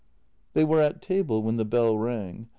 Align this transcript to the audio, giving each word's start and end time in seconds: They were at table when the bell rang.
They 0.53 0.63
were 0.63 0.81
at 0.81 0.99
table 1.03 1.43
when 1.43 1.57
the 1.57 1.63
bell 1.63 1.95
rang. 1.95 2.47